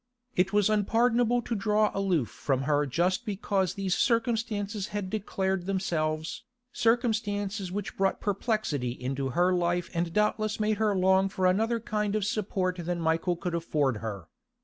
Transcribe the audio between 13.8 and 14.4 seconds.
her.